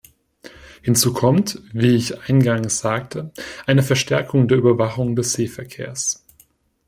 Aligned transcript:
Hinzu 0.81 1.13
kommt, 1.13 1.61
wie 1.73 1.95
ich 1.95 2.21
eingangs 2.27 2.79
sagte, 2.79 3.31
eine 3.67 3.83
Verstärkung 3.83 4.47
der 4.47 4.57
Überwachung 4.57 5.15
des 5.15 5.33
Seeverkehrs. 5.33 6.25